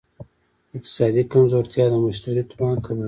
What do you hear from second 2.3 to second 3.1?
توان کموي.